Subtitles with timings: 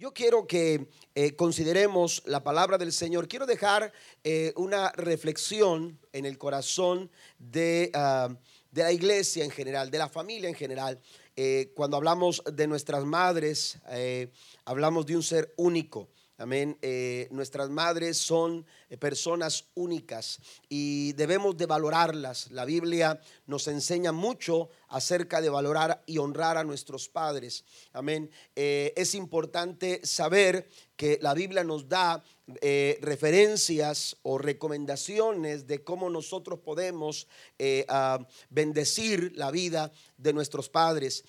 [0.00, 0.86] Yo quiero que
[1.16, 3.26] eh, consideremos la palabra del Señor.
[3.26, 8.28] Quiero dejar eh, una reflexión en el corazón de, ah,
[8.70, 11.00] de, la iglesia en general, de la familia en general.
[11.34, 13.80] Eh, cuando hablamos de nuestras madres,
[14.64, 16.08] hablamos de un ser único.
[16.36, 16.78] Amén.
[17.32, 18.64] nuestras madres son
[19.00, 20.38] personas únicas
[20.68, 22.52] y debemos de valorarlas.
[22.52, 27.64] La Biblia nos enseña mucho acerca de valorar y honrar a nuestros padres.
[27.92, 28.30] Amén.
[28.56, 32.24] Eh, es importante saber que la Biblia nos da
[32.60, 38.18] eh, referencias o recomendaciones de cómo nosotros podemos eh, ah,
[38.48, 41.24] bendecir la vida de nuestros padres.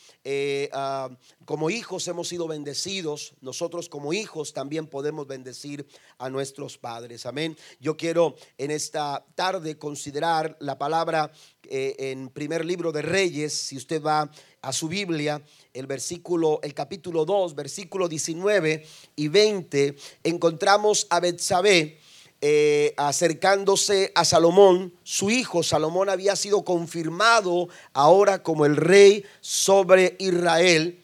[0.71, 1.09] Ah,
[1.45, 5.85] como hijos hemos sido bendecidos, nosotros como hijos también podemos bendecir
[6.17, 7.25] a nuestros padres.
[7.25, 7.55] Amén.
[7.79, 11.31] Yo quiero en esta tarde considerar la palabra
[11.63, 14.29] en primer libro de Reyes, si usted va
[14.61, 15.41] a su Biblia,
[15.73, 18.85] el versículo, el capítulo 2, versículo 19
[19.15, 21.99] y 20, encontramos a Betsabé
[22.41, 25.61] eh, acercándose a Salomón, su hijo.
[25.61, 31.03] Salomón había sido confirmado ahora como el rey sobre Israel.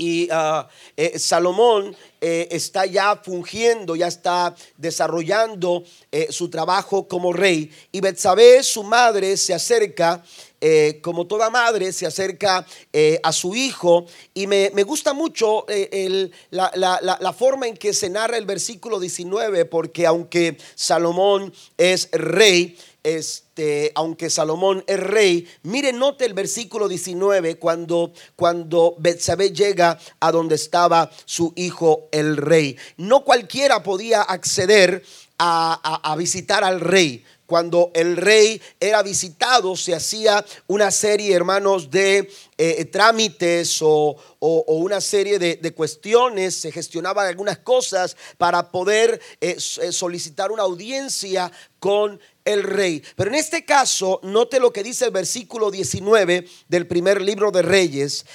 [0.00, 5.84] Y ah, eh, Salomón eh, está ya fungiendo, ya está desarrollando
[6.30, 7.70] su trabajo como rey.
[7.92, 10.24] Y Betsabé, su madre, se acerca
[10.62, 16.30] eh, como toda madre, se acerca eh, a su hijo y me, gusta mucho eh,
[16.50, 23.92] la, forma en que se narra el versículo 19, porque aunque Salomón es rey, este,
[23.94, 30.54] aunque Salomón es rey, mire, note el versículo 19 cuando, cuando Betsabé llega a donde
[30.54, 32.76] estaba su hijo el rey.
[32.96, 35.02] No cualquiera podía acceder
[35.42, 42.30] a visitar al rey cuando el rey era visitado, se hacía una serie, hermanos, de
[42.56, 49.90] eh, trámites o, una serie de, cuestiones, se gestionaban algunas cosas para poder eh, eh,
[49.90, 52.20] solicitar una audiencia con
[52.52, 53.02] el rey.
[53.16, 57.62] Pero en este caso, note lo que dice el versículo 19 del primer libro de
[57.62, 58.26] Reyes,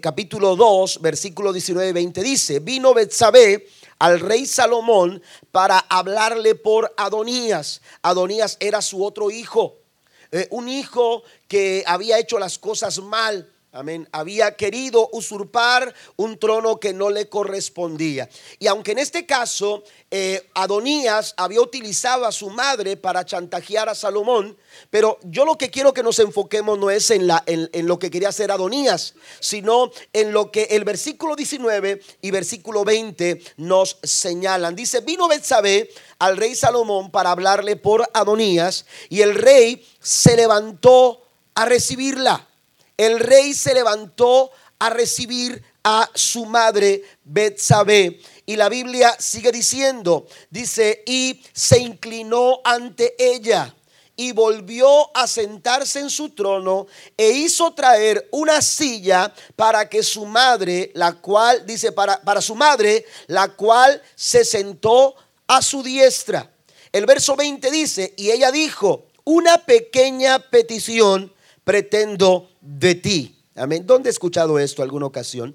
[0.00, 3.66] capítulo 2, versículo 19 y 20, dice, vino Betsabé
[3.98, 7.80] al rey Salomón para hablarle por Adonías.
[8.02, 9.76] Adonías era su otro hijo,
[10.30, 14.08] eh, un hijo que había hecho las cosas mal Amén.
[14.10, 18.28] Había querido usurpar un trono que no le correspondía.
[18.58, 23.94] Y aunque en este caso eh, Adonías había utilizado a su madre para chantajear a
[23.94, 24.58] Salomón,
[24.90, 28.30] pero yo lo que quiero que nos enfoquemos no es en, en, lo que quería
[28.30, 34.74] hacer Adonías, sino en lo que el versículo 19 y versículo 20 nos señalan.
[34.74, 41.22] Dice, vino Betsabé al rey Salomón para hablarle por Adonías y el rey se levantó
[41.54, 42.48] a recibirla
[42.98, 48.20] el rey se levantó a recibir a su madre Betsabé.
[48.44, 53.74] Y la Biblia sigue diciendo, dice, y se inclinó ante ella
[54.16, 60.26] y volvió a sentarse en su trono e hizo traer una silla para que su
[60.26, 65.14] madre, la cual, dice, para, para su madre, la cual se sentó
[65.46, 66.50] a su diestra.
[66.90, 71.32] El verso 20 dice, y ella dijo, una pequeña petición
[71.68, 73.36] pretendo de ti.
[73.54, 73.86] Amén.
[73.86, 75.54] ¿Dónde he escuchado esto alguna ocasión?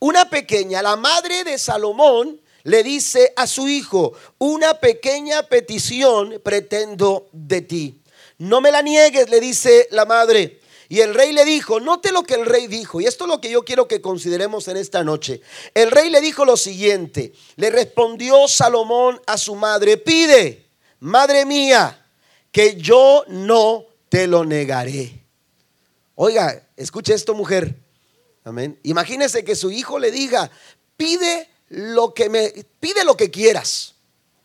[0.00, 7.28] Una pequeña, la madre de Salomón le dice a su hijo, una pequeña petición pretendo
[7.30, 8.00] de ti.
[8.38, 10.60] No me la niegues, le dice la madre.
[10.88, 13.40] Y el rey le dijo, note lo que el rey dijo, y esto es lo
[13.40, 15.42] que yo quiero que consideremos en esta noche.
[15.74, 20.66] El rey le dijo lo siguiente, le respondió Salomón a su madre, pide,
[20.98, 22.04] madre mía,
[22.50, 25.26] que yo no te lo negaré.
[26.14, 27.74] Oiga, escuche esto, mujer.
[28.44, 28.78] Amén.
[28.84, 30.52] Imagínese que su hijo le diga,
[30.96, 33.96] pide lo que me, pide lo que quieras.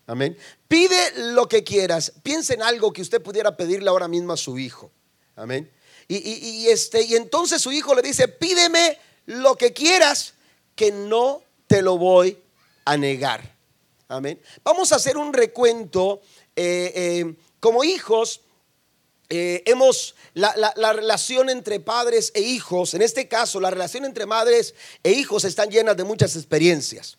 [0.08, 0.36] Amén.
[0.68, 2.14] Pide lo que quieras.
[2.24, 4.90] Piense en algo que usted pudiera pedirle ahora mismo a su hijo.
[5.36, 5.72] Amén.
[6.08, 8.98] Y, este, y entonces su hijo le dice, pídeme
[9.28, 10.34] lo que quieras,
[10.74, 12.40] que no te lo voy
[12.86, 13.56] a negar.
[14.08, 14.42] Amén.
[14.64, 16.22] Vamos a hacer un recuento
[16.56, 18.42] eh, eh, como hijos.
[19.32, 24.74] Eh, hemos, la, relación entre padres e hijos, en este caso, la relación entre madres
[25.04, 27.18] e hijos están llenas de muchas experiencias.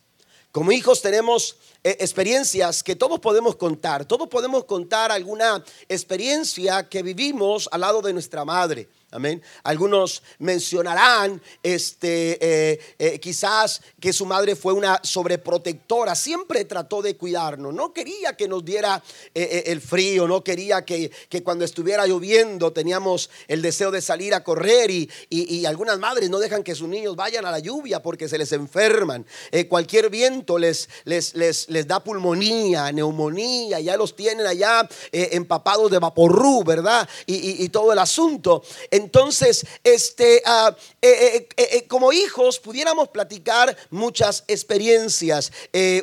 [0.51, 1.55] Como hijos tenemos
[1.85, 4.03] eh, experiencias que todos podemos contar.
[4.03, 8.89] Todos podemos contar alguna experiencia que vivimos al lado de nuestra madre.
[9.13, 9.41] Amén.
[9.63, 17.17] Algunos mencionarán, este, eh, eh, quizás que su madre fue una sobreprotectora, siempre trató de
[17.17, 19.03] cuidarnos, no quería que nos diera
[19.35, 21.11] eh, el frío, no quería que,
[21.43, 26.39] cuando estuviera lloviendo teníamos el deseo de salir a correr y, y, algunas madres no
[26.39, 29.25] dejan que sus niños vayan a la lluvia porque se les enferman.
[29.67, 35.99] cualquier viento les, les, les, les, da pulmonía, neumonía, ya los tienen allá empapados de
[35.99, 37.07] vaporru, ¿verdad?
[37.25, 38.63] Y, y todo el asunto.
[39.01, 45.51] Entonces, este, ah, eh, eh, eh, como hijos pudiéramos platicar muchas experiencias.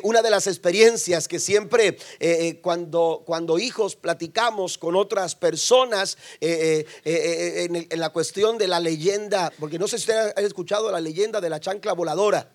[0.03, 1.97] una de las experiencias que siempre
[2.61, 9.87] cuando, cuando hijos platicamos con otras personas en, la cuestión de la leyenda, porque no
[9.87, 12.51] sé si usted ha escuchado la leyenda de la chancla voladora.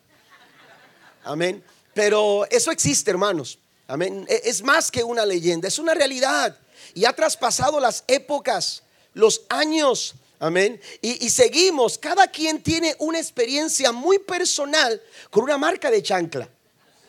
[1.24, 1.64] Amén.
[1.94, 3.58] Pero eso existe, hermanos.
[3.86, 4.26] Amén.
[4.28, 6.58] E, es más que una leyenda, es una realidad.
[6.92, 8.82] Y ha traspasado las épocas,
[9.14, 10.78] los años, Amén.
[11.00, 15.00] Y, seguimos, cada quien tiene una experiencia muy personal
[15.30, 16.46] con una marca de chancla.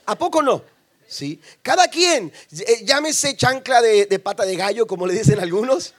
[0.05, 0.63] ¿A poco no?
[1.05, 1.41] Sí.
[1.61, 5.93] Cada quien, eh, llámese chancla de, de pata de gallo, como le dicen algunos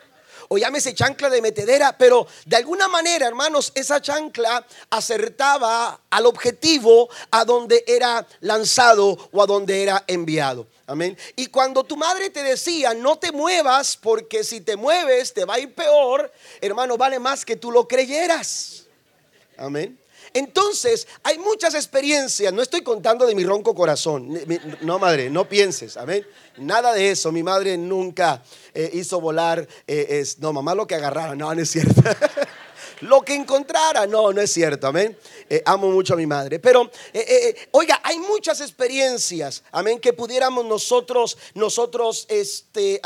[0.48, 7.10] o llámese chancla de metedera, pero de alguna manera, hermanos, esa chancla acertaba al objetivo
[7.30, 10.66] a donde era lanzado o a donde era enviado.
[10.86, 11.18] Amén.
[11.34, 15.54] Y cuando tu madre te decía, no te muevas, porque si te mueves te va
[15.54, 18.86] a ir peor, hermano, vale más que tú lo creyeras.
[19.56, 19.98] Amén.
[20.32, 22.52] Entonces, hay muchas experiencias.
[22.52, 24.38] No estoy contando de mi ronco corazón.
[24.82, 25.96] No, madre, no pienses.
[25.96, 26.26] Amén.
[26.58, 27.32] Nada de eso.
[27.32, 28.42] Mi madre nunca
[28.74, 29.66] eh, hizo volar.
[29.86, 31.34] Eh, es, no, mamá lo que agarrara.
[31.34, 32.02] No, no es cierto.
[33.00, 34.06] lo que encontrara.
[34.06, 35.16] No, no es cierto, amén.
[35.48, 36.58] Eh, amo mucho a mi madre.
[36.58, 43.00] Pero, eh, eh, oiga, hay muchas experiencias, amén, que pudiéramos nosotros, nosotros este,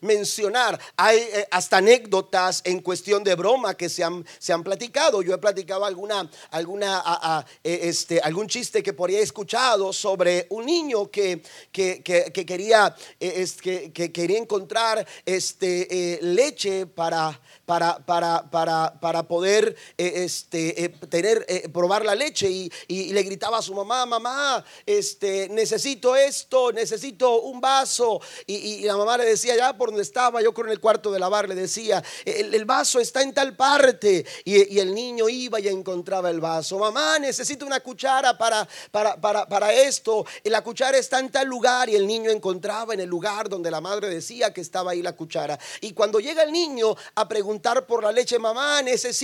[0.00, 0.78] mencionar.
[0.96, 1.20] Hay
[1.50, 5.22] hasta anécdotas en cuestión de broma que se han, se han platicado.
[5.22, 10.66] Yo he platicado alguna, alguna, este, algún chiste que por ahí he escuchado sobre un
[10.66, 11.42] niño que,
[11.72, 17.38] que, que, quería, que, que, quería encontrar este, leche para
[17.70, 22.68] para, para, para, para poder eh, este, eh, tener, eh, probar la leche y,
[23.12, 28.20] le gritaba a su mamá, mamá, este, necesito esto, necesito un vaso.
[28.46, 31.20] Y, la mamá le decía, ya por donde estaba, yo creo en el cuarto de
[31.20, 34.26] lavar, le decía, el, vaso está en tal parte.
[34.44, 36.76] Y, el niño iba y encontraba el vaso.
[36.78, 40.26] Mamá, necesito una cuchara para, para, para, para esto.
[40.42, 43.70] Y la cuchara está en tal lugar y el niño encontraba en el lugar donde
[43.70, 45.56] la madre decía que estaba ahí la cuchara.
[45.80, 49.19] Y cuando llega el niño a preguntar, por la leche, mamá, necesito,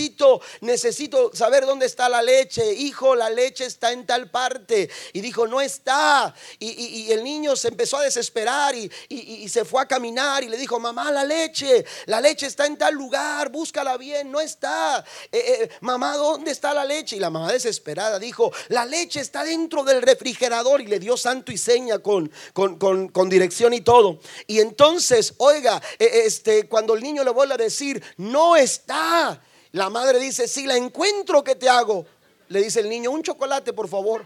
[0.61, 4.89] necesito saber dónde está la leche, hijo, la leche está en tal parte.
[5.13, 6.33] Y dijo, no está.
[6.59, 10.79] Y, el niño se empezó a desesperar y, se fue a caminar y le dijo,
[10.79, 15.03] mamá, la leche, la leche está en tal lugar, búscala bien, no está.
[15.31, 17.15] Eh, eh, mamá, ¿dónde está la leche?
[17.15, 21.51] Y la mamá desesperada dijo, la leche está dentro del refrigerador y le dio santo
[21.51, 22.29] y seña con,
[23.29, 24.19] dirección y todo.
[24.45, 29.41] Y entonces, oiga, eh, este, cuando el niño le vuelve a decir, no está.
[29.77, 32.03] La madre dice, si la encuentro, ¿qué te hago?
[32.47, 34.25] Le dice el niño, un chocolate, por favor.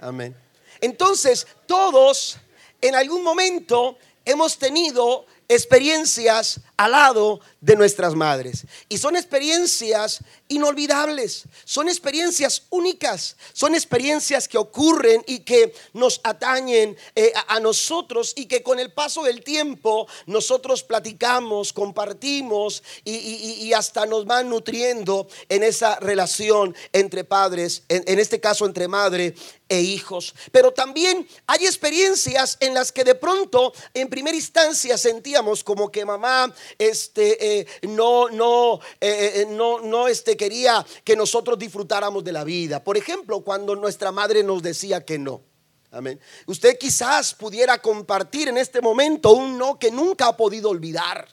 [0.00, 0.34] Amén.
[0.80, 2.36] Entonces, todos
[2.80, 8.66] en algún momento hemos tenido experiencias al lado de nuestras madres.
[8.88, 10.18] Y son experiencias
[10.48, 18.32] inolvidables, son experiencias únicas, son experiencias que ocurren y que nos atañen eh, a, nosotros
[18.36, 25.28] y que con el paso del tiempo nosotros platicamos, compartimos y, hasta nos van nutriendo
[25.48, 29.34] en esa relación entre padres, en, este caso entre madre
[29.68, 30.34] e hijos.
[30.50, 36.04] Pero también hay experiencias en las que de pronto en primera instancia sentíamos como que
[36.04, 42.32] mamá este, eh, no, no, eh, eh, no, no este, quería que nosotros disfrutáramos de
[42.32, 42.82] la vida.
[42.82, 45.42] Por ejemplo, cuando nuestra madre nos decía que no.
[45.90, 46.18] Amén.
[46.46, 51.28] Usted quizás pudiera compartir en este momento un no que nunca ha podido olvidar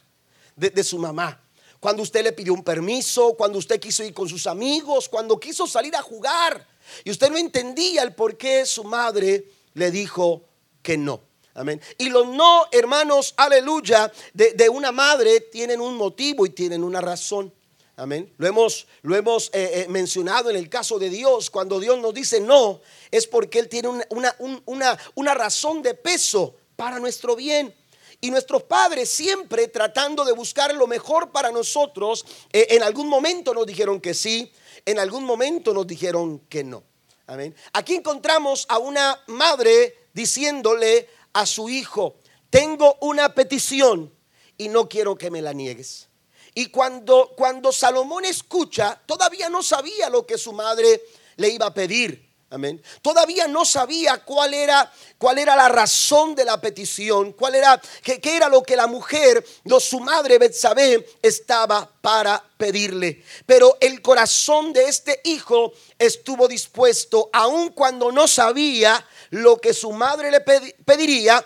[0.54, 1.42] de, su mamá.
[1.80, 5.66] Cuando usted le pidió un permiso, cuando usted quiso ir con sus amigos, cuando quiso
[5.66, 6.66] salir a jugar
[7.04, 10.44] y usted no entendía el por qué su madre le dijo
[10.82, 11.29] que no.
[11.60, 11.78] Amén.
[11.98, 17.52] Y los no, hermanos, aleluya, de, una madre tienen un motivo y tienen una razón.
[17.96, 18.32] Amén.
[18.38, 21.50] Lo hemos, lo hemos eh, eh, mencionado en el caso de Dios.
[21.50, 26.56] Cuando Dios nos dice no, es porque Él tiene una, una, una, razón de peso
[26.76, 27.74] para nuestro bien.
[28.22, 32.24] Y nuestros padres siempre tratando de buscar lo mejor para nosotros,
[32.54, 34.50] eh, en algún momento nos dijeron que sí,
[34.86, 36.84] en algún momento nos dijeron que no.
[37.26, 37.54] Amén.
[37.74, 42.16] Aquí encontramos a una madre diciéndole a su hijo,
[42.50, 44.12] tengo una petición
[44.58, 46.08] y no quiero que me la niegues.
[46.54, 51.02] Y cuando, cuando Salomón escucha, todavía no sabía lo que su madre
[51.36, 52.30] le iba a pedir.
[52.52, 52.82] Amén.
[53.00, 58.20] Todavía no sabía cuál era, cuál era la razón de la petición, cuál era, qué,
[58.24, 59.46] era lo que la mujer,
[59.78, 63.22] su madre Betsabé, estaba para pedirle.
[63.46, 69.92] Pero el corazón de este hijo estuvo dispuesto, aun cuando no sabía lo que su
[69.92, 71.44] madre le pediría,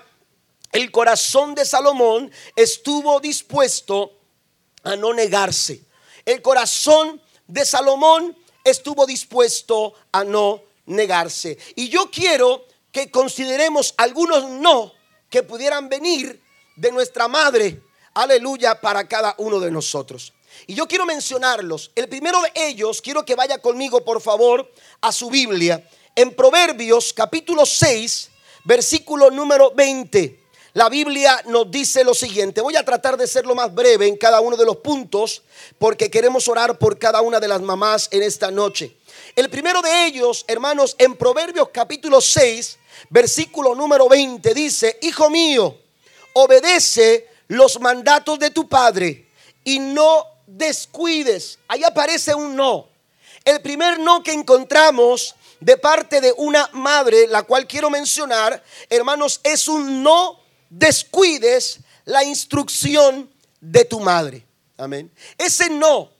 [0.72, 4.18] el corazón de Salomón estuvo dispuesto
[4.82, 5.82] a no negarse.
[6.24, 11.58] El corazón de Salomón estuvo dispuesto a no negarse.
[11.76, 14.92] Y yo quiero que consideremos algunos no
[15.28, 16.42] que pudieran venir
[16.76, 17.80] de nuestra madre,
[18.14, 20.32] aleluya, para cada uno de nosotros.
[20.66, 21.90] Y yo quiero mencionarlos.
[21.94, 25.88] El primero de ellos, quiero que vaya conmigo, por favor, a su Biblia.
[26.16, 28.30] En Proverbios capítulo 6,
[28.62, 30.44] versículo número 20.
[30.74, 32.60] La Biblia nos dice lo siguiente.
[32.60, 35.42] Voy a tratar de ser lo más breve en cada uno de los puntos
[35.76, 38.96] porque queremos orar por cada una de las mamás en esta noche.
[39.34, 42.78] El primero de ellos, hermanos, en Proverbios capítulo 6,
[43.10, 45.76] versículo número 20, dice, Hijo mío,
[46.34, 49.26] obedece los mandatos de tu padre
[49.64, 51.58] y no descuides.
[51.66, 52.88] Ahí aparece un no.
[53.44, 59.40] El primer no que encontramos de parte de una madre, la cual quiero mencionar, hermanos,
[59.42, 63.30] es un no descuides la instrucción
[63.60, 64.46] de tu madre.
[64.76, 65.12] Amén.
[65.38, 66.14] Ese no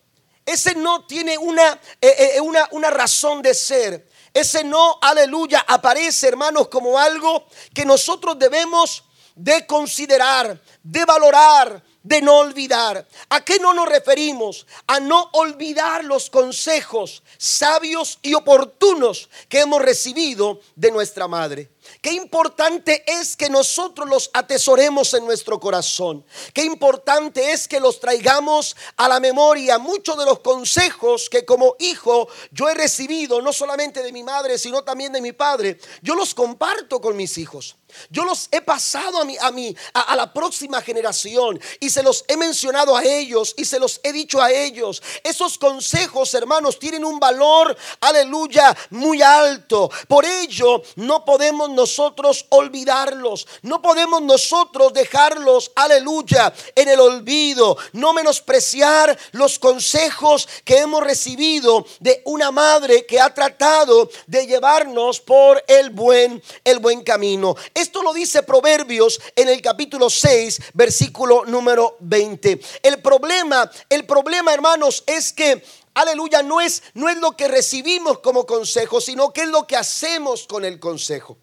[0.47, 4.07] ese no tiene una, eh, eh, una, una razón de ser.
[4.33, 12.23] Ese no, aleluya, aparece, hermanos, como algo que nosotros debemos de considerar, de valorar, de
[12.23, 13.05] no olvidar.
[13.31, 14.67] ¿A qué no nos referimos?
[14.87, 21.71] A no olvidar los consejos sabios y oportunos que hemos recibido de nuestra madre.
[22.05, 26.23] Qué importante es que nosotros los atesoremos en nuestro corazón.
[26.53, 29.79] Qué importante es que los traigamos a la memoria.
[29.79, 34.59] Muchos de los consejos que como hijo yo he recibido, no solamente de mi madre,
[34.59, 37.77] sino también de mi padre, yo los comparto con mis hijos.
[38.11, 42.25] Yo los he pasado a, mi, a, mi, a, la próxima generación y se los
[42.27, 45.01] he mencionado a ellos y se los he dicho a ellos.
[45.23, 49.89] Esos consejos, hermanos, tienen un valor, aleluya, muy alto.
[50.09, 53.47] Por ello, no podemos nosotros olvidarlos.
[53.63, 57.77] No podemos nosotros dejarlos, aleluya, en el olvido.
[57.93, 65.21] No menospreciar los consejos que hemos recibido de una madre que ha tratado de llevarnos
[65.21, 67.55] por el buen, el buen camino.
[67.73, 72.61] Esto lo dice Proverbios en el capítulo 6, versículo número 20.
[72.83, 75.63] El problema, el problema, hermanos, es que
[75.95, 79.77] aleluya, no es, no es lo que recibimos como consejo, sino que es lo que
[79.77, 81.39] hacemos con el consejo.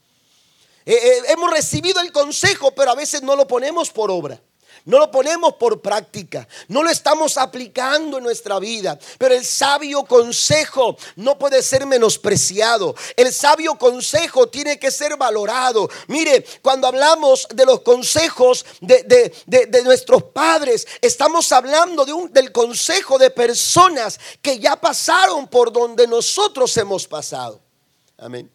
[0.86, 4.42] Eh, eh, hemos recibido el consejo, pero a veces no lo ponemos por obra.
[4.86, 10.04] No lo ponemos por práctica, no lo estamos aplicando en nuestra vida, pero el sabio
[10.06, 12.96] consejo no puede ser menospreciado.
[13.16, 15.88] El sabio consejo tiene que ser valorado.
[16.08, 19.32] Mire, cuando hablamos de los consejos de,
[19.84, 26.08] nuestros padres, estamos hablando de un, del consejo de personas que ya pasaron por donde
[26.08, 27.62] nosotros hemos pasado.
[28.18, 28.50] Amén.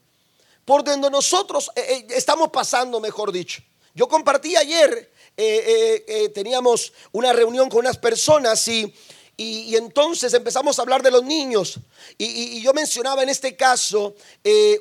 [0.67, 3.63] Por donde nosotros eh, eh, estamos pasando, mejor dicho.
[3.95, 8.93] Yo compartí ayer eh, teníamos una reunión con unas personas y,
[9.37, 11.79] y, entonces empezamos a hablar de los niños.
[12.19, 14.15] Y, yo mencionaba en este caso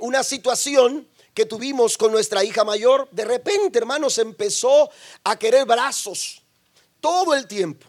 [0.01, 3.07] una situación que tuvimos con nuestra hija mayor.
[3.11, 4.89] De repente, hermanos, empezó
[5.23, 6.41] a querer brazos
[6.99, 7.87] todo el tiempo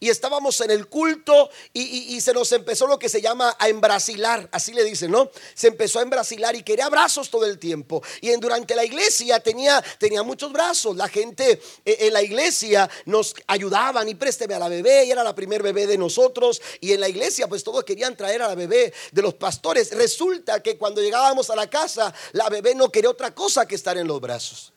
[0.00, 4.48] y estábamos en el culto y, se nos empezó lo que se llama a embrasilar,
[4.52, 5.30] así le dicen, ¿no?
[5.54, 8.02] Se empezó a embrasilar y quería brazos todo el tiempo.
[8.20, 10.96] Y en, durante la iglesia tenía, tenía muchos brazos.
[10.96, 15.22] La gente eh, en la iglesia nos ayudaban y présteme a la bebé, y era
[15.22, 16.60] la primer bebé de nosotros.
[16.80, 19.90] Y en la iglesia pues todos querían traer a la bebé de los pastores.
[19.92, 23.96] Resulta que cuando llegábamos a la casa, la bebé no quería otra cosa que estar
[23.96, 24.75] en los brazos.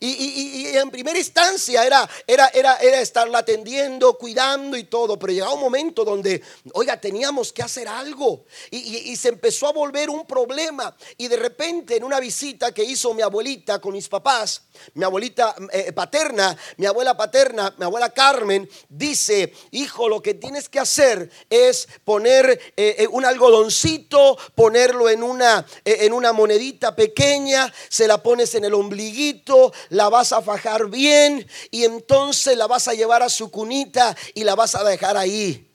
[0.00, 5.54] Y, en primera instancia era, era, era, era estarla atendiendo, cuidando y todo, pero llegaba
[5.54, 6.42] un momento donde,
[6.74, 8.44] oiga, teníamos que hacer algo.
[8.70, 10.94] Y, se empezó a volver un problema.
[11.16, 14.62] Y de repente en una visita que hizo mi abuelita con mis papás,
[14.94, 20.68] mi abuelita eh, paterna, mi abuela paterna, mi abuela Carmen, dice, hijo, lo que tienes
[20.68, 27.72] que hacer es poner eh, eh, un algodoncito, ponerlo en una, en una monedita pequeña,
[27.88, 32.88] se la pones en el ombliguito, la vas a fajar bien y entonces la vas
[32.88, 35.70] a llevar a su cunita y la vas a dejar ahí.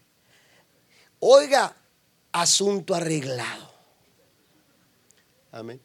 [1.20, 1.76] Oiga,
[2.32, 3.72] asunto arreglado.
[5.52, 5.82] Amén.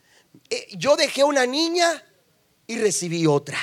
[0.76, 2.04] yo dejé una niña
[2.66, 3.58] y recibí otra.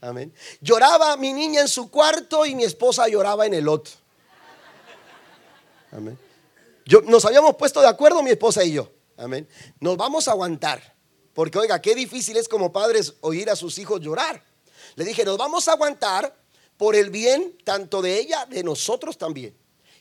[0.00, 0.32] Amén.
[0.60, 3.94] Lloraba mi niña en su cuarto y mi esposa lloraba en el otro.
[5.92, 6.18] Amén.
[6.84, 8.90] Yo, nos habíamos puesto de acuerdo mi esposa y yo.
[9.16, 9.48] Amén.
[9.80, 10.95] Nos vamos a aguantar.
[11.36, 14.42] Porque oiga, qué difícil es como padres oír a sus hijos llorar.
[14.94, 16.34] Le dije, nos vamos a aguantar
[16.78, 19.54] por el bien tanto de ella, de nosotros también.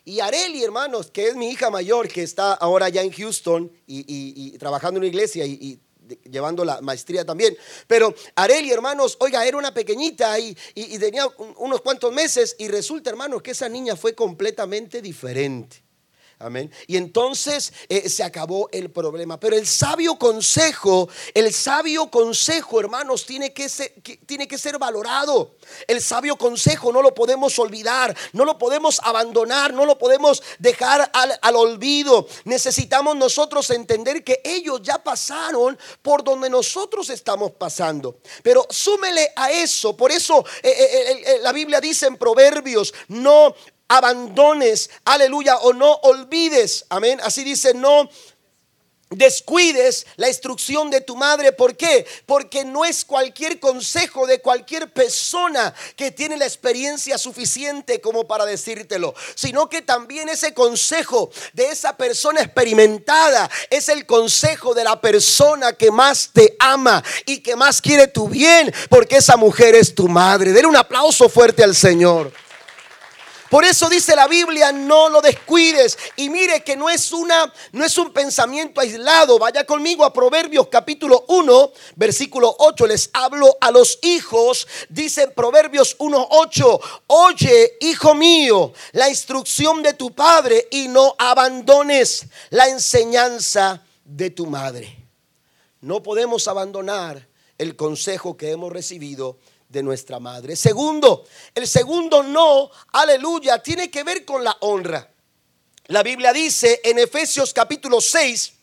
[0.05, 4.57] Y Areli, hermanos, que es mi hija mayor, que está ahora ya en Houston y,
[4.59, 5.77] trabajando en una iglesia y,
[6.23, 7.57] llevando la maestría también.
[7.85, 11.27] Pero Areli, hermanos, oiga, era una pequeñita y, y tenía
[11.57, 15.84] unos cuantos meses y resulta, hermanos, que esa niña fue completamente diferente.
[16.37, 16.69] Amén.
[16.87, 19.39] Y entonces eh, se acabó el problema.
[19.39, 23.93] Pero el sabio consejo, el sabio consejo, hermanos, tiene que, ser,
[24.25, 25.55] tiene que ser valorado.
[25.87, 31.09] El sabio consejo no lo podemos olvidar, no lo podemos abandonar, no lo podemos dejar
[31.13, 32.27] al, al olvido.
[32.43, 38.19] Necesitamos nosotros entender que ellos ya pasaron por donde nosotros estamos pasando.
[38.43, 39.95] Pero súmele a eso.
[39.95, 43.55] Por eso eh, eh, la Biblia dice en Proverbios, no
[43.87, 47.19] abandones, aleluya, o no olvides, amén.
[47.23, 48.09] Así dice, no
[49.09, 51.51] descuides la instrucción de tu madre.
[51.51, 52.05] ¿Por qué?
[52.25, 58.45] Porque no es cualquier consejo de cualquier persona que tiene la experiencia suficiente como para
[58.45, 64.99] decírtelo, sino que también ese consejo de esa persona experimentada es el consejo de la
[64.99, 69.93] persona que más te ama y que más quiere tu bien, porque esa mujer es
[69.93, 70.51] tu madre.
[70.51, 72.44] Denle un aplauso fuerte al Señor.
[73.49, 75.97] Por eso dice la Biblia, no lo descuides.
[76.15, 79.37] Y mire que no es una no es un pensamiento aislado.
[79.37, 82.87] Vaya conmigo a Proverbios capítulo 1, versículo 8.
[82.87, 84.67] Les hablo a los hijos.
[84.89, 92.67] Dice Proverbios 1:8, "Oye, hijo mío, la instrucción de tu padre y no abandones la
[92.67, 95.05] enseñanza de tu madre."
[95.81, 97.27] No podemos abandonar
[97.59, 99.37] el consejo que hemos recibido
[99.69, 100.55] de nuestra madre.
[100.55, 105.11] Segundo, el segundo no, aleluya, tiene que ver con la honra.
[105.87, 108.53] La Biblia dice en Efesios capítulo 6,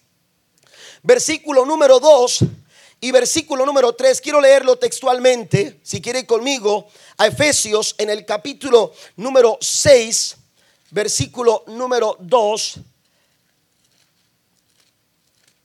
[1.03, 2.39] versículo número 2
[3.01, 8.93] y versículo número 3, quiero leerlo textualmente, si quiere conmigo, a Efesios en el capítulo
[9.17, 10.37] número 6,
[10.91, 12.75] versículo número 2.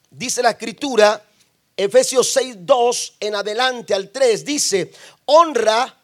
[0.10, 1.24] Dice la escritura,
[1.76, 4.92] Efesios 6, 2 en adelante al 3, dice,
[5.28, 5.96] honra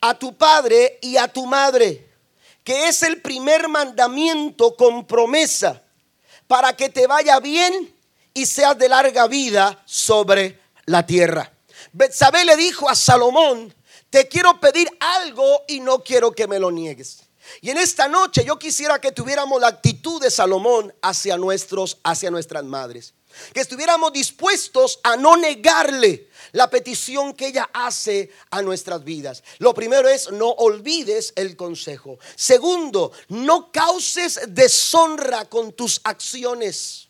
[0.00, 2.08] a tu padre y a tu madre,
[2.62, 5.82] que es el primer mandamiento con promesa,
[6.46, 7.94] para que te vaya bien
[8.32, 11.52] y seas de larga vida sobre la tierra.
[11.92, 13.74] Betsabé le dijo a Salomón,
[14.10, 17.24] te quiero pedir algo y no quiero que me lo niegues.
[17.60, 22.30] Y en esta noche yo quisiera que tuviéramos la actitud de Salomón hacia nuestros hacia
[22.30, 23.14] nuestras madres
[23.52, 29.42] que estuviéramos dispuestos a no negarle la petición que ella hace a nuestras vidas.
[29.58, 32.18] Lo primero es no olvides el consejo.
[32.36, 37.08] Segundo, no causes deshonra con tus acciones.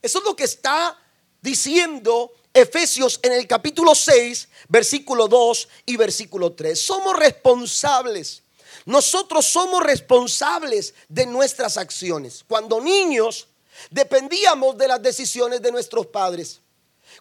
[0.00, 0.98] Eso es lo que está
[1.40, 6.80] diciendo Efesios en el capítulo 6, versículo 2 y versículo 3.
[6.80, 8.42] Somos responsables.
[8.84, 12.44] Nosotros somos responsables de nuestras acciones.
[12.46, 13.46] Cuando niños
[13.90, 16.60] Dependíamos de las decisiones de nuestros padres.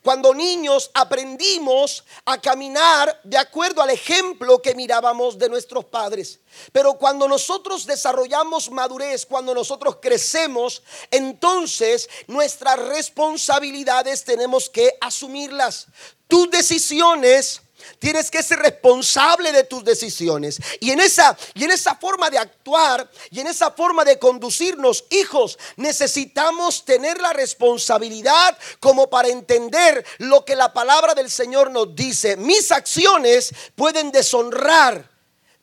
[0.03, 6.39] Cuando niños aprendimos a caminar de acuerdo al ejemplo que mirábamos de nuestros padres.
[6.71, 15.87] Pero cuando nosotros desarrollamos madurez, cuando nosotros crecemos, entonces nuestras responsabilidades tenemos que asumirlas.
[16.27, 17.61] Tus decisiones
[17.99, 20.59] Tienes que ser responsable de tus decisiones.
[20.79, 25.05] Y en esa y en esa forma de actuar y en esa forma de conducirnos,
[25.09, 31.95] hijos, necesitamos tener la responsabilidad como para entender lo que la palabra del Señor nos
[31.95, 32.37] dice.
[32.37, 35.09] Mis acciones pueden deshonrar,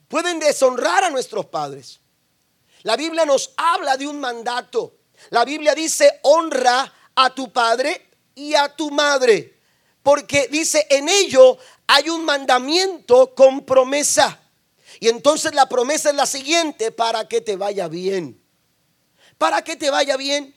[0.09, 2.01] pueden deshonrar a nuestros padres.
[2.83, 4.95] La Biblia nos habla de un mandato.
[5.31, 9.59] La Biblia dice, "Honra a tu padre y a tu madre."
[10.03, 14.39] Porque dice, en ello hay un mandamiento con promesa.
[15.01, 18.41] Y entonces la promesa es la siguiente, para que te vaya bien.
[19.39, 20.55] Para que te vaya bien.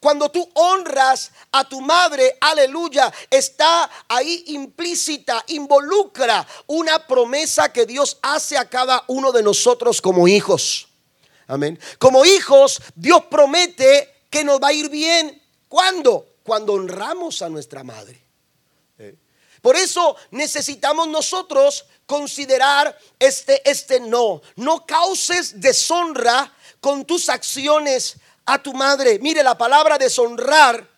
[0.00, 8.18] Cuando tú honras a tu madre, aleluya, está ahí implícita, involucra una promesa que Dios
[8.20, 10.88] hace a cada uno de nosotros como hijos.
[11.46, 11.78] Amén.
[11.98, 15.40] Como hijos, Dios promete que nos va a ir bien.
[15.68, 16.26] ¿Cuándo?
[16.42, 18.26] Cuando honramos a nuestra madre.
[19.62, 24.42] Por eso necesitamos nosotros considerar este, este no.
[24.56, 29.18] No causes deshonra con tus acciones a tu madre.
[29.18, 30.88] Mire, la palabra deshonrar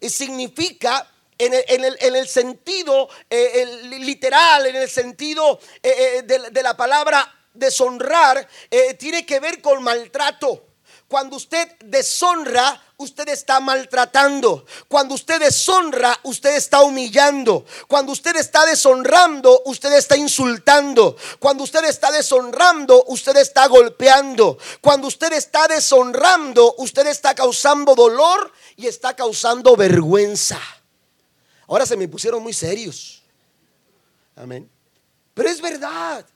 [0.00, 3.66] significa en el, sentido eh,
[3.98, 8.48] literal, en el sentido eh, de, de, la palabra deshonrar,
[8.98, 10.73] tiene que ver con maltrato.
[11.08, 14.64] Cuando usted deshonra, usted está maltratando.
[14.88, 17.64] Cuando usted deshonra, usted está humillando.
[17.86, 21.16] Cuando usted está deshonrando, usted está insultando.
[21.38, 24.58] Cuando usted está deshonrando, usted está golpeando.
[24.80, 30.58] Cuando usted está deshonrando, usted está causando dolor y está causando vergüenza.
[31.66, 33.22] Ahora se me pusieron muy serios.
[34.36, 34.70] Amén.
[35.34, 36.26] Pero es verdad.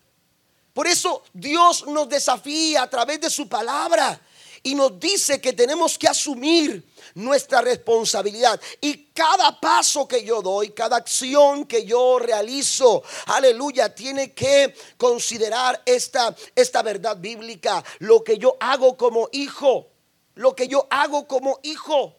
[0.73, 4.21] Por eso Dios nos desafía a través de su palabra
[4.69, 8.61] y nos dice que tenemos que asumir nuestra responsabilidad.
[8.83, 15.81] Y cada paso que yo doy, cada acción que yo realizo, aleluya, tiene que considerar
[15.87, 17.83] esta, esta verdad bíblica.
[18.01, 19.89] Lo que yo hago como hijo,
[20.35, 22.19] lo que yo hago como hijo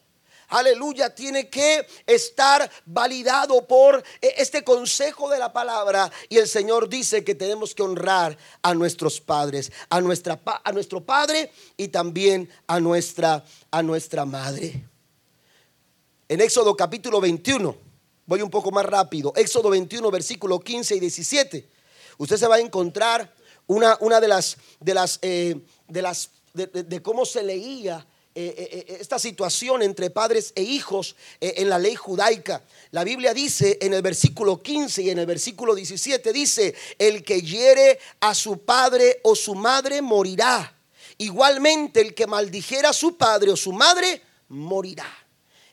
[0.50, 6.12] aleluya, tiene que estar validado por eh, este consejo de la palabra.
[6.28, 11.02] Y el Señor dice que tenemos que honrar a nuestros padres, a, nuestra, a nuestro
[11.02, 14.84] padre y también a nuestra, a nuestra madre.
[16.28, 17.76] En Éxodo capítulo 21,
[18.26, 21.70] voy un poco más rápido, Éxodo 21, versículo 15 y 17.
[22.18, 23.34] Usted se va a encontrar
[23.66, 29.82] una, una de las, de las, eh, de las, de cómo se leía esta situación
[29.82, 32.64] entre padres e hijos en la ley judaica.
[32.92, 37.42] La Biblia dice en el versículo 15 y en el versículo 17 dice, el que
[37.42, 40.76] hiere a su padre o su madre morirá.
[41.18, 45.08] Igualmente el que maldijera a su padre o su madre morirá.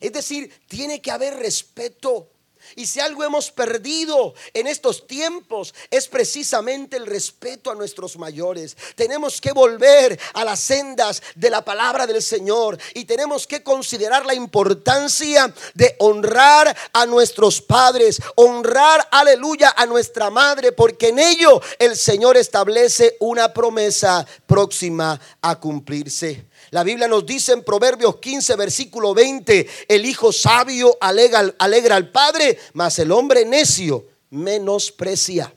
[0.01, 2.31] Es decir, tiene que haber respeto
[2.75, 8.77] y si algo hemos perdido en estos tiempos es precisamente el respeto a nuestros mayores.
[8.95, 14.27] Tenemos que volver a las sendas de la palabra del Señor y tenemos que considerar
[14.27, 21.61] la importancia de honrar a nuestros padres, honrar, aleluya, a nuestra madre, porque en ello
[21.79, 26.47] el Señor establece una promesa próxima a cumplirse.
[26.71, 32.11] La Biblia nos dice en Proverbios 15, versículo 20, el hijo sabio alegra, alegra al
[32.11, 35.53] padre, mas el hombre necio menosprecia.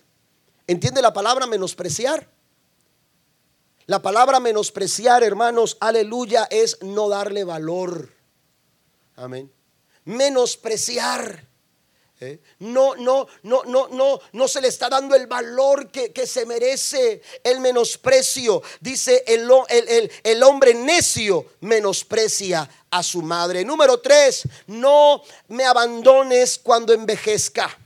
[0.67, 2.30] ¿Entiende la palabra menospreciar?
[3.88, 8.13] La palabra menospreciar, hermanos, aleluya, es no darle valor.
[9.15, 9.52] Amén.
[10.06, 11.48] Menospreciar.
[12.21, 12.38] ¿Eh?
[12.60, 17.21] No, no, no, no, no, no se le está dando el valor que, se merece,
[17.41, 18.62] el menosprecio.
[18.82, 23.63] Dice el, el, el, hombre necio menosprecia a su madre.
[23.63, 27.78] Número tres, no me abandones cuando envejezca.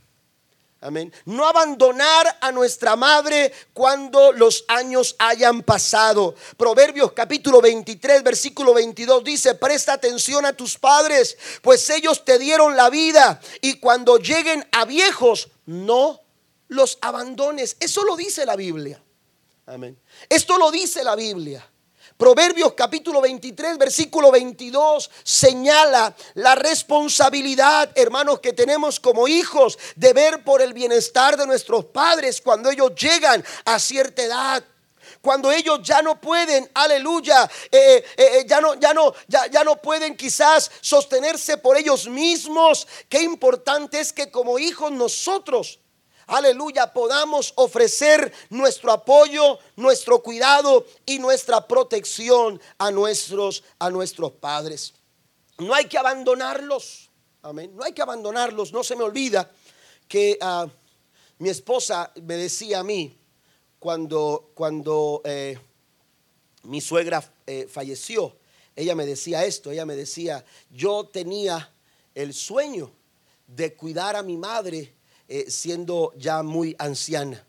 [0.83, 1.13] Amén.
[1.23, 6.35] No abandonar a nuestra madre cuando los años hayan pasado.
[6.57, 12.75] Proverbios capítulo 23, versículo 22 dice, presta atención a tus padres, pues ellos te dieron
[12.75, 16.19] la vida y cuando lleguen a viejos, no
[16.67, 17.77] los abandones.
[17.79, 19.01] Eso lo dice la Biblia.
[19.65, 19.97] Amén.
[20.27, 21.65] Esto lo dice la Biblia.
[22.23, 30.41] Proverbios capítulo 23, versículo 22 señala la responsabilidad, hermanos, que tenemos como hijos de ver
[30.45, 34.63] por el bienestar de nuestros padres cuando ellos llegan a cierta edad
[35.19, 39.65] cuando ellos ya no pueden, aleluya, eh, eh, eh, ya, no, ya, no, ya, ya
[39.65, 42.87] no pueden quizás sostenerse por ellos mismos.
[43.09, 45.79] Qué importante es que como hijos nosotros
[46.33, 54.93] aleluya, podamos ofrecer nuestro apoyo, nuestro cuidado y nuestra protección a nuestros, a nuestros padres.
[55.59, 57.09] No hay que abandonarlos,
[57.43, 58.73] amén, no hay que abandonarlos.
[58.73, 59.49] No se me olvida
[60.07, 60.67] que ah,
[61.37, 63.15] mi esposa me decía a mí
[63.77, 65.59] cuando, cuando eh,
[66.63, 68.35] mi suegra eh, falleció,
[68.75, 71.71] ella me decía esto, ella me decía, yo tenía
[72.15, 72.91] el sueño
[73.45, 74.93] de cuidar a mi madre
[75.27, 77.45] eh, siendo ya muy anciana.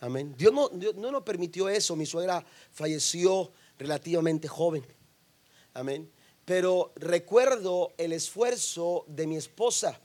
[0.00, 0.34] Amén.
[0.36, 1.96] Dios no, no nos permitió eso.
[1.96, 4.84] Mi suegra falleció relativamente joven.
[5.74, 6.10] Amén.
[6.44, 10.00] Pero recuerdo el esfuerzo de mi esposa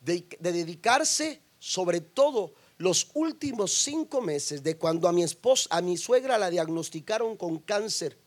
[0.00, 5.96] de, dedicarse sobre todo los últimos cinco meses de cuando a mi esposa, a mi
[5.96, 8.18] suegra la diagnosticaron con cáncer.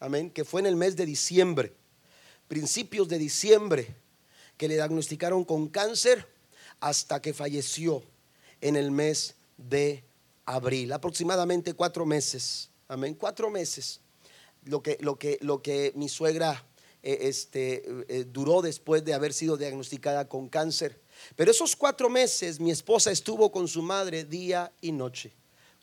[0.00, 0.30] Amén.
[0.30, 1.74] Que fue en el mes de diciembre.
[2.48, 3.94] Principios de diciembre
[4.56, 6.31] que le diagnosticaron con cáncer
[6.82, 8.02] hasta que falleció
[8.60, 10.02] en el mes de
[10.44, 12.70] abril, aproximadamente cuatro meses.
[12.88, 14.00] Amén, cuatro meses.
[14.64, 16.66] Lo que, lo que, lo que mi suegra
[17.04, 21.00] eh, este, eh, duró después de haber sido diagnosticada con cáncer.
[21.36, 25.32] Pero esos cuatro meses mi esposa estuvo con su madre día y noche,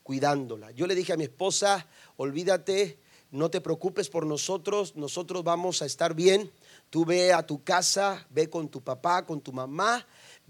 [0.02, 0.70] cuidándola.
[0.72, 1.86] Yo le dije a mi esposa,
[2.18, 2.98] olvídate,
[3.30, 6.52] no te preocupes por nosotros, nosotros vamos a estar bien
[6.90, 10.04] Tú ve a tu casa, ve con tu papá, con tu mamá.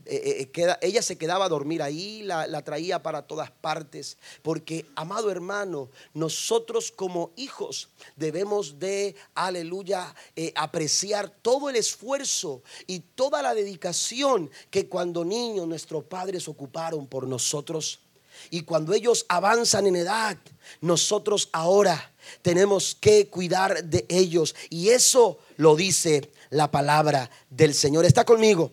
[0.06, 5.30] Eh, eh, ella se quedaba a dormir ahí, la, traía para todas partes, porque, amado
[5.30, 13.54] hermano, nosotros como hijos debemos de, aleluya, eh, apreciar todo el esfuerzo y toda la
[13.54, 18.00] dedicación que cuando niños nuestros padres ocuparon por nosotros.
[18.48, 20.38] Y cuando ellos avanzan en edad,
[20.80, 24.54] nosotros ahora tenemos que cuidar de ellos.
[24.70, 28.06] Y eso lo dice la palabra del Señor.
[28.06, 28.72] ¿Está conmigo?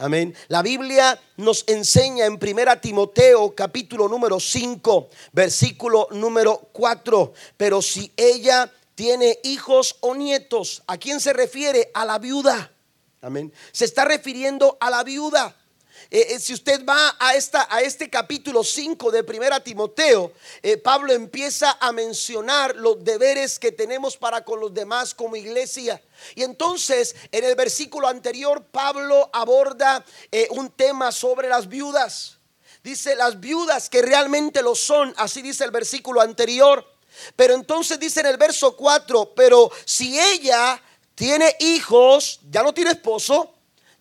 [0.00, 0.32] Amén.
[0.46, 7.32] La Biblia nos enseña en Primera Timoteo capítulo número 5, versículo número 4.
[7.56, 11.90] Pero si ella tiene hijos o nietos, ¿a quién se refiere?
[11.94, 12.70] A la viuda.
[13.22, 13.52] Amén.
[13.72, 15.56] Se está refiriendo a la viuda.
[16.10, 20.78] Eh, eh, si usted va a, esta, a este capítulo 5 de Primera Timoteo, eh,
[20.78, 26.02] Pablo empieza a mencionar los deberes que tenemos para con los demás como iglesia.
[26.34, 30.02] Y entonces en el versículo anterior Pablo aborda
[30.50, 32.38] un tema sobre las viudas.
[32.82, 36.86] Dice las viudas que realmente lo son, así dice el versículo anterior.
[37.36, 40.80] Pero entonces dice en el verso 4, pero si ella
[41.14, 43.57] tiene hijos, ya no tiene esposo,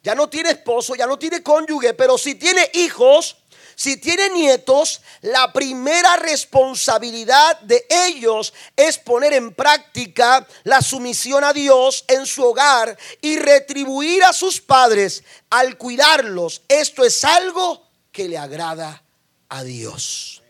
[0.07, 3.35] ya no tiene esposo, ya no tiene cónyuge, pero si tiene hijos,
[3.75, 11.51] si tiene nietos, la primera responsabilidad de ellos es poner en práctica la sumisión a
[11.51, 16.61] Dios en su hogar y retribuir a sus padres al cuidarlos.
[16.69, 19.03] Esto es algo que le agrada
[19.49, 20.41] a Dios.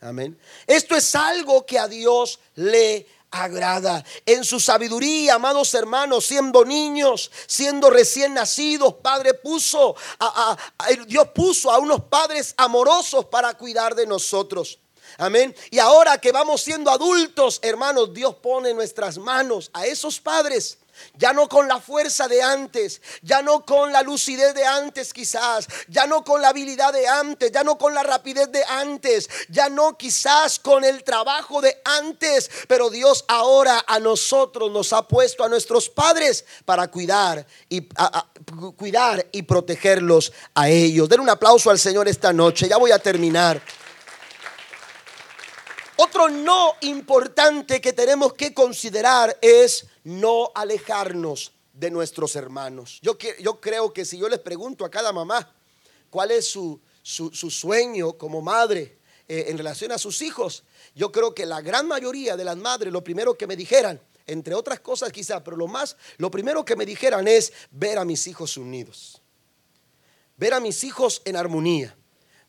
[0.00, 0.38] Amén.
[0.66, 3.06] Esto es algo que a Dios le
[3.42, 4.04] agrada.
[4.24, 10.56] En su sabiduría, amados hermanos, siendo niños, siendo recién nacidos, Padre puso, a,
[11.06, 14.78] Dios puso a unos padres amorosos para cuidar de nosotros.
[15.18, 15.54] Amén.
[15.70, 20.78] Y ahora que vamos siendo adultos, hermanos, Dios pone nuestras manos a esos padres
[21.14, 25.66] ya no con la fuerza de antes, ya no con la lucidez de antes quizás,
[25.88, 29.68] ya no con la habilidad de antes, ya no con la rapidez de antes, ya
[29.68, 35.44] no quizás con el trabajo de antes, pero Dios ahora a nosotros nos ha puesto
[35.44, 37.88] a nuestros padres para cuidar y
[38.76, 41.08] cuidar y protegerlos a ellos.
[41.08, 42.68] Den un aplauso al Señor esta noche.
[42.68, 43.60] Ya voy a terminar.
[45.96, 53.00] Otro no importante que tenemos que considerar es no alejarnos de nuestros hermanos.
[53.02, 55.52] Yo, yo creo que si yo les pregunto a cada mamá
[56.08, 60.62] cuál es su, sueño como madre eh, en relación a sus hijos,
[60.94, 64.54] yo creo que la gran mayoría de las madres lo primero que me dijeran, entre
[64.54, 68.26] otras cosas quizá, pero lo más, lo primero que me dijeran es ver a mis
[68.26, 69.20] hijos unidos,
[70.36, 71.96] ver a mis hijos en armonía,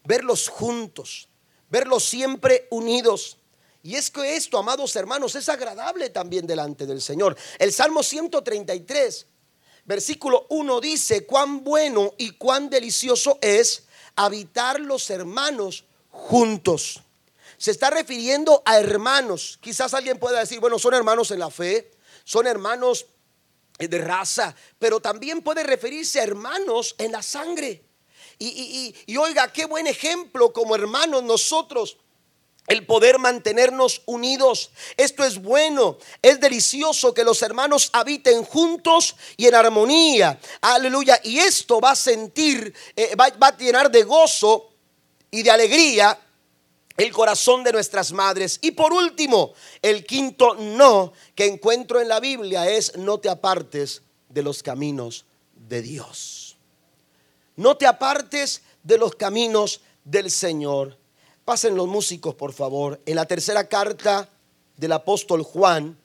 [0.04, 1.30] verlos juntos,
[1.70, 3.40] verlos siempre unidos.
[3.86, 7.38] Y es que esto, amados hermanos, es agradable también delante del Señor.
[7.60, 9.28] El Salmo 133,
[9.86, 13.84] versículo 1 dice, cuán bueno y cuán delicioso es
[14.16, 17.04] habitar los hermanos juntos.
[17.60, 19.60] Se está refiriendo a hermanos.
[19.62, 21.92] Quizás alguien pueda decir, bueno, son hermanos en la fe,
[22.24, 23.06] son hermanos
[23.78, 27.86] de raza, pero también puede referirse a hermanos en la sangre.
[28.40, 32.00] Y, y oiga, qué buen ejemplo como hermanos nosotros
[32.68, 34.72] el poder mantenernos unidos.
[34.98, 40.40] Esto es bueno, es delicioso que los hermanos habiten juntos y en armonía.
[40.62, 41.20] Aleluya.
[41.24, 44.70] Y esto va a sentir, eh, va, va a llenar de gozo
[45.32, 46.20] y de alegría
[46.98, 48.60] el corazón de nuestras madres.
[48.62, 54.02] Y por último, el quinto no que encuentro en la Biblia es no te apartes
[54.30, 56.58] de los caminos de Dios.
[57.56, 60.98] No te apartes de los caminos del Señor.
[61.46, 63.00] Pasen los músicos, por favor.
[63.06, 64.28] En la tercera carta
[64.78, 65.96] del apóstol Juan,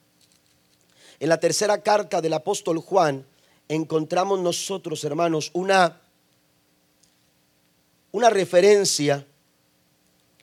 [1.18, 3.26] en la tercera carta del apóstol Juan,
[3.66, 6.02] encontramos nosotros, hermanos, una,
[8.12, 9.26] una referencia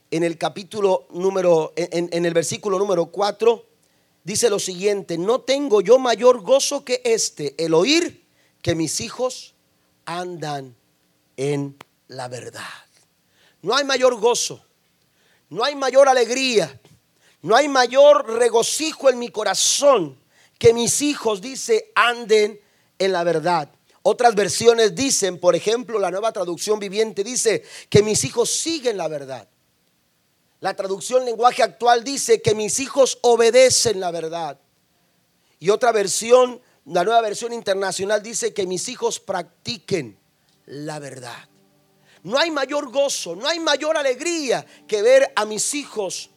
[0.10, 3.66] en el capítulo número, en, en el versículo número 4,
[4.24, 8.26] dice lo siguiente, no tengo yo mayor gozo que este, el oír
[8.64, 9.54] que mis hijos
[10.06, 10.76] andan
[11.36, 12.64] en la verdad.
[13.62, 14.64] No hay mayor gozo
[15.50, 16.80] no hay mayor alegría,
[17.42, 20.18] no hay mayor regocijo en mi corazón
[20.58, 22.60] que mis hijos, dice, anden
[22.98, 23.70] en la verdad.
[24.02, 29.08] Otras versiones dicen, por ejemplo, la nueva traducción viviente dice que mis hijos siguen la
[29.08, 29.48] verdad.
[30.60, 34.60] La traducción lenguaje actual dice que mis hijos obedecen la verdad.
[35.60, 40.18] Y otra versión, la nueva versión internacional dice que mis hijos practiquen
[40.66, 41.48] la verdad.
[42.28, 46.30] No hay mayor gozo, no hay mayor alegría que ver a mis hijos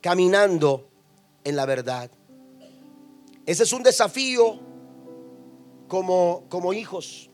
[0.00, 0.88] caminando
[1.44, 2.10] en la verdad.
[3.44, 4.58] Ese es un desafío
[5.86, 7.28] como, como hijos.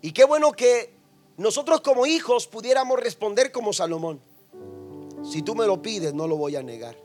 [0.00, 0.92] Y qué bueno que
[1.36, 4.20] nosotros como hijos pudiéramos responder como Salomón.
[5.22, 6.96] Si tú me lo pides, no lo voy a negar.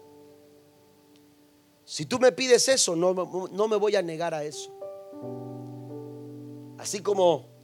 [1.86, 4.73] Si tú me pides eso, no, no me voy a negar a eso.
[6.79, 7.56] Así como,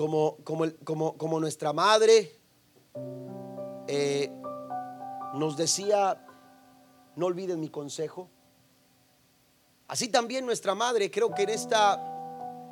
[0.00, 2.34] como, como, como, nuestra madre
[3.86, 4.32] eh,
[5.34, 6.26] nos decía,
[7.16, 8.30] no olviden mi consejo.
[9.88, 12.00] Así también nuestra madre, creo que en esta,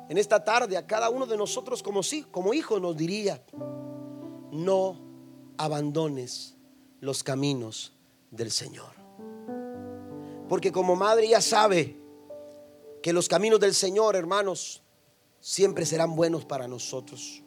[0.09, 3.45] en esta tarde, a cada uno de nosotros como, como hijo nos diría,
[4.51, 4.99] no
[5.59, 6.57] abandones
[6.99, 7.93] los caminos
[8.31, 8.95] del Señor.
[10.47, 11.95] Porque como madre ya sabe
[13.03, 14.81] que los caminos del Señor, hermanos,
[15.39, 17.43] siempre serán buenos para nosotros.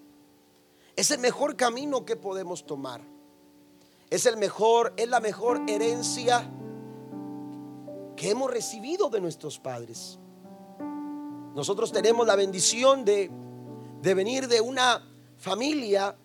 [0.97, 3.03] Es el mejor camino que podemos tomar.
[4.11, 6.51] Es el mejor, es la mejor herencia
[8.17, 10.19] que hemos recibido de nuestros padres.
[11.55, 13.31] Nosotros tenemos la bendición de,
[14.01, 15.03] de venir de una
[15.39, 16.17] familia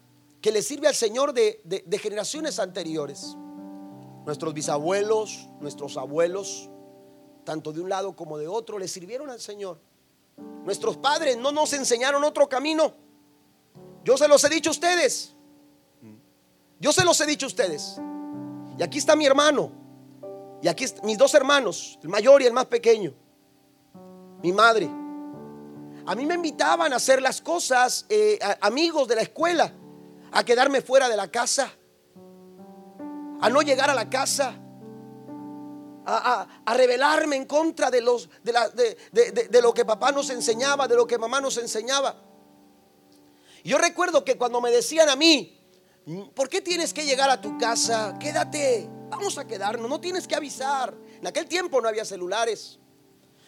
[0.42, 3.36] que le sirve al Señor de, de generaciones anteriores.
[4.26, 6.70] Nuestros bisabuelos, nuestros abuelos,
[7.46, 9.80] tanto de un lado como de otro, le sirvieron al Señor.
[10.64, 12.94] Nuestros padres no nos enseñaron otro camino.
[14.04, 15.36] Yo se los he dicho a ustedes.
[16.80, 18.00] Yo se los he dicho a ustedes.
[18.78, 19.72] Y aquí está mi hermano.
[20.62, 23.14] Y aquí mis dos hermanos, el mayor y el más pequeño.
[24.42, 24.90] Mi madre.
[26.06, 29.74] A mí me invitaban a hacer las cosas, eh, amigos de la escuela,
[30.32, 31.72] a quedarme fuera de la casa,
[33.42, 34.58] a no llegar a la casa,
[36.08, 38.98] a, rebelarme en contra de, los, de,
[39.50, 42.16] de, lo que papá nos enseñaba, de lo que mamá nos enseñaba.
[43.64, 45.60] Yo recuerdo que cuando me decían a mí,
[46.34, 48.18] ¿por qué tienes que llegar a tu casa?
[48.20, 50.96] Quédate, vamos a quedarnos, no tienes que avisar.
[51.20, 52.80] En aquel tiempo no había celulares.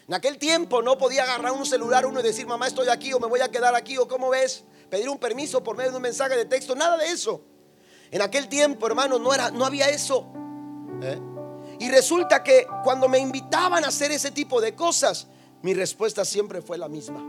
[0.08, 3.20] En aquel tiempo no podía agarrar un celular uno y decir, mamá, estoy aquí o
[3.20, 6.04] me voy a quedar aquí o cómo ves, pedir un permiso por medio de un
[6.04, 7.42] mensaje de texto, nada de eso.
[8.12, 10.26] En aquel tiempo, hermano, no, era, no había eso.
[11.02, 11.29] ¿Eh?
[11.80, 15.28] Y resulta que cuando me invitaban a hacer ese tipo de cosas,
[15.62, 17.22] mi respuesta siempre fue la misma.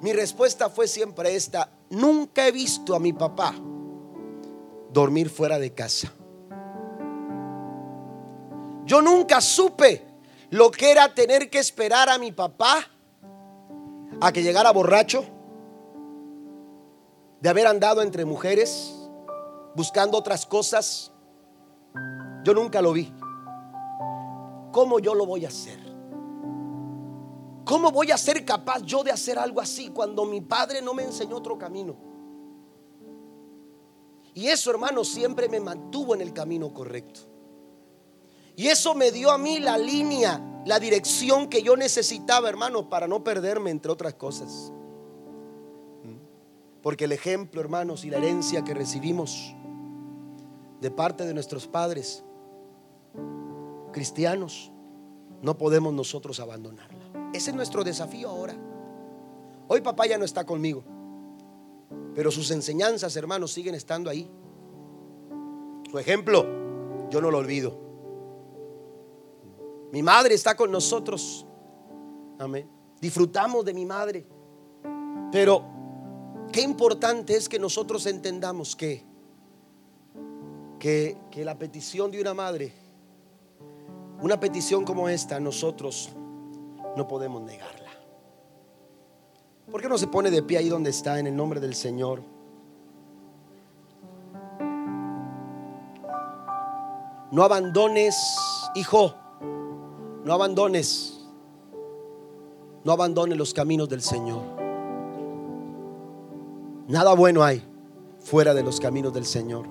[0.00, 1.70] Mi respuesta fue siempre esta.
[1.90, 3.54] Nunca he visto a mi papá
[4.90, 6.12] dormir fuera de casa.
[8.86, 10.06] Yo nunca supe
[10.50, 12.86] lo que era tener que esperar a mi papá
[14.20, 15.24] a que llegara borracho,
[17.40, 18.94] de haber andado entre mujeres,
[19.74, 21.12] buscando otras cosas.
[22.44, 23.12] Yo nunca lo vi.
[24.74, 25.78] ¿Cómo yo lo voy a hacer?
[27.64, 31.04] ¿Cómo voy a ser capaz yo de hacer algo así cuando mi padre no me
[31.04, 31.94] enseñó otro camino?
[34.34, 37.20] Y eso, hermano, siempre me mantuvo en el camino correcto.
[38.56, 43.06] Y eso me dio a mí la línea, la dirección que yo necesitaba, hermano, para
[43.06, 44.72] no perderme, entre otras cosas.
[46.82, 49.54] Porque el ejemplo, hermanos, y la herencia que recibimos
[50.80, 52.24] de parte de nuestros padres
[53.94, 54.72] cristianos,
[55.40, 57.30] no podemos nosotros abandonarla.
[57.32, 58.54] Ese es nuestro desafío ahora.
[59.68, 60.82] Hoy papá ya no está conmigo,
[62.12, 64.28] pero sus enseñanzas, hermanos, siguen estando ahí.
[65.88, 66.44] Su ejemplo,
[67.08, 67.78] yo no lo olvido.
[69.92, 71.46] Mi madre está con nosotros.
[72.40, 72.68] Amén.
[73.00, 74.26] Disfrutamos de mi madre.
[75.30, 75.64] Pero
[76.50, 79.04] qué importante es que nosotros entendamos que,
[80.80, 82.83] que, que la petición de una madre
[84.20, 86.10] una petición como esta nosotros
[86.96, 87.90] no podemos negarla.
[89.70, 92.22] ¿Por qué no se pone de pie ahí donde está en el nombre del Señor?
[97.30, 98.16] No abandones,
[98.76, 99.14] hijo,
[100.24, 101.26] no abandones,
[102.84, 104.42] no abandones los caminos del Señor.
[106.86, 107.64] Nada bueno hay
[108.20, 109.66] fuera de los caminos del Señor.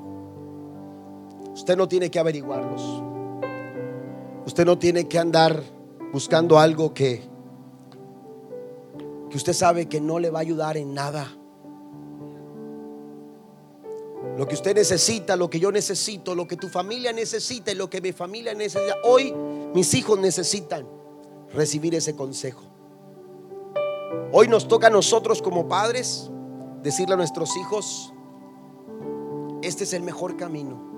[1.53, 3.12] Usted no tiene que averiguarlos.
[4.45, 5.63] Usted no tiene que andar
[6.11, 7.23] buscando algo que,
[9.29, 11.27] que usted sabe que no le va a ayudar en nada.
[14.37, 17.89] Lo que usted necesita, lo que yo necesito, lo que tu familia necesita y lo
[17.89, 18.95] que mi familia necesita.
[19.03, 19.33] Hoy
[19.73, 20.87] mis hijos necesitan
[21.53, 22.63] recibir ese consejo.
[24.31, 26.29] Hoy nos toca a nosotros como padres
[26.81, 28.13] decirle a nuestros hijos,
[29.61, 30.91] este es el mejor camino.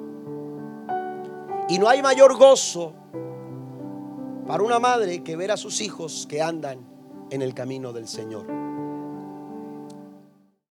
[1.68, 2.94] Y no hay mayor gozo
[4.48, 6.80] para una madre que ver a sus hijos que andan
[7.32, 8.65] en el camino del Señor.